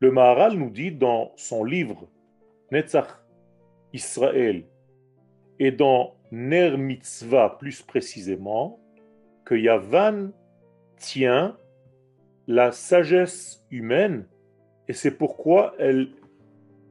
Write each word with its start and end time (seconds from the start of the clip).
Le 0.00 0.10
Maharal 0.10 0.58
nous 0.58 0.68
dit 0.68 0.92
dans 0.92 1.32
son 1.36 1.64
livre 1.64 2.06
Netzach 2.70 3.08
Israël 3.94 4.64
et 5.58 5.70
dans 5.70 6.14
Ner 6.30 6.76
Mitzvah 6.76 7.56
plus 7.58 7.80
précisément 7.80 8.78
que 9.46 9.54
Yavan 9.54 10.32
tient 10.98 11.56
la 12.46 12.72
sagesse 12.72 13.64
humaine 13.70 14.26
et 14.86 14.92
c'est 14.92 15.16
pourquoi 15.16 15.74
elle 15.78 16.10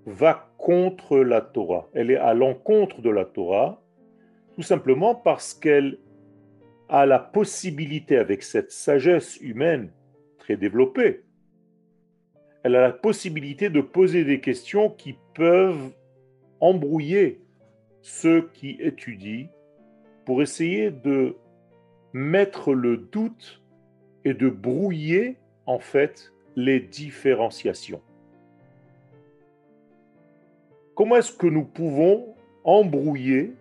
va 0.07 0.51
contre 0.57 1.17
la 1.19 1.41
Torah. 1.41 1.87
Elle 1.93 2.09
est 2.09 2.17
à 2.17 2.33
l'encontre 2.33 3.01
de 3.01 3.11
la 3.11 3.25
Torah, 3.25 3.81
tout 4.55 4.63
simplement 4.63 5.13
parce 5.13 5.53
qu'elle 5.53 5.99
a 6.89 7.05
la 7.05 7.19
possibilité, 7.19 8.17
avec 8.17 8.41
cette 8.41 8.71
sagesse 8.71 9.37
humaine 9.41 9.91
très 10.39 10.55
développée, 10.55 11.25
elle 12.66 12.75
a 12.75 12.82
la 12.82 12.91
possibilité 12.91 13.70
de 13.70 13.79
poser 13.79 14.23
des 14.23 14.41
questions 14.41 14.89
qui 14.89 15.15
peuvent 15.36 15.93
embrouiller 16.60 17.39
ceux 18.01 18.50
qui 18.55 18.75
étudient 18.79 19.46
pour 20.25 20.41
essayer 20.41 20.89
de 20.89 21.36
mettre 22.11 22.74
le 22.74 22.97
doute 22.97 23.61
et 24.24 24.33
de 24.33 24.50
brouiller 24.50 25.38
en 25.68 25.78
fait 25.78 26.33
les 26.55 26.79
différenciations. 26.79 28.01
Comment 30.96 31.18
est-ce 31.18 31.33
que 31.33 31.46
nous 31.46 31.66
pouvons 31.66 32.33
embrouiller 32.63 33.53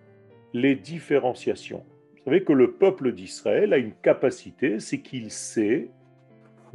les 0.55 0.77
différenciations? 0.77 1.84
Vous 2.16 2.24
savez 2.24 2.42
que 2.42 2.55
le 2.55 2.72
peuple 2.72 3.12
d'Israël 3.12 3.74
a 3.74 3.77
une 3.77 3.92
capacité, 3.92 4.80
c'est 4.80 5.00
qu'il 5.00 5.30
sait, 5.30 5.91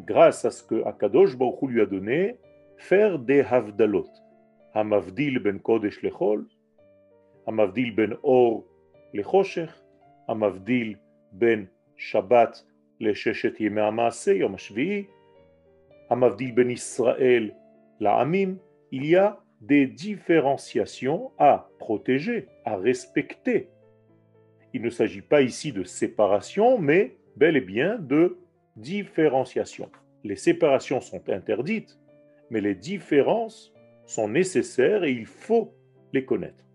grâce 0.00 0.44
à 0.44 0.50
ce 0.50 0.62
que 0.62 0.84
Akadosh 0.84 1.36
Baruch 1.36 1.62
lui 1.62 1.80
a 1.80 1.86
donné, 1.86 2.36
faire 2.76 3.18
des 3.18 3.40
havdalot. 3.40 4.08
Hamavdil 4.74 5.38
ben 5.38 5.58
kodesh 5.60 6.02
lechol, 6.02 6.47
Hamavdil 7.47 7.94
ben 7.94 8.16
or 8.22 8.64
lechoshech, 9.12 9.70
Hamavdil 10.28 10.98
ben 11.33 11.69
Shabbat 11.97 12.64
לששת 13.00 13.60
ימי 13.60 13.80
המעשה, 13.80 14.33
יום 14.33 14.55
השביעי, 14.55 15.05
המבדיל 16.10 16.55
ben 16.55 16.70
Israël 16.70 17.50
לעמים, 18.00 18.58
il 18.92 19.06
y 19.06 19.16
a 19.16 19.38
des 19.60 19.86
différenciations 19.86 21.33
à 21.38 21.69
protéger, 21.78 22.47
à 22.64 22.77
respecter. 22.77 23.69
Il 24.74 24.83
ne 24.83 24.91
s'agit 24.91 25.22
pas 25.22 25.42
ici 25.42 25.72
de 25.72 25.84
séparation, 25.84 26.78
mais 26.78 27.16
bel 27.36 27.56
et 27.56 27.60
bien 27.60 27.98
de 27.98 28.36
différenciation. 28.80 29.89
Les 30.23 30.35
séparations 30.35 31.02
sont 31.02 31.30
interdites, 31.30 31.99
mais 32.49 32.61
les 32.61 32.75
différences 32.75 33.73
sont 34.05 34.27
nécessaires 34.27 35.03
et 35.03 35.11
il 35.11 35.25
faut 35.25 35.73
les 36.13 36.25
connaître. 36.25 36.66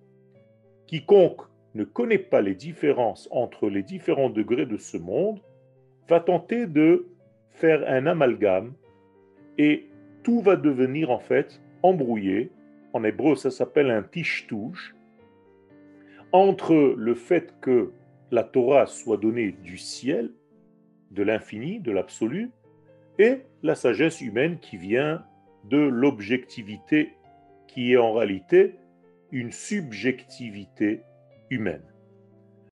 Quiconque 0.87 1.43
ne 1.75 1.85
connaît 1.85 2.19
pas 2.19 2.41
les 2.41 2.55
différences 2.55 3.29
entre 3.33 3.69
les 3.69 3.83
différents 3.83 4.31
degrés 4.31 4.67
de 4.67 4.77
ce 4.77 4.97
monde 4.97 5.41
va 6.09 6.21
tenter 6.21 6.67
de 6.67 7.09
faire 7.51 7.83
un 7.89 8.07
amalgame 8.07 8.75
et 9.59 9.89
tout 10.23 10.41
va 10.41 10.57
devenir 10.57 11.11
en 11.11 11.19
fait 11.19 11.61
embrouillé 11.83 12.51
en 12.95 13.03
hébreu 13.03 13.35
ça 13.35 13.51
s'appelle 13.51 13.91
un 13.91 14.03
tishtouche, 14.03 14.95
entre 16.33 16.95
le 16.97 17.15
fait 17.15 17.55
que 17.61 17.93
la 18.31 18.45
Torah 18.45 18.87
soit 18.87 19.19
donnée 19.19 19.53
du 19.53 19.77
ciel, 19.77 20.31
de 21.15 21.23
l'infini, 21.23 21.81
de 21.81 21.93
l'absolu, 21.93 22.51
et 23.19 23.43
la 23.63 23.75
sagesse 23.75 24.21
humaine 24.21 24.59
qui 24.59 24.77
vient 24.77 25.25
de 25.65 25.79
l'objectivité 25.79 27.15
qui 27.69 27.93
est 27.93 27.97
en 27.97 28.13
réalité 28.13 28.75
une 29.33 29.53
subjectivité 29.53 31.03
humaine. 31.51 31.83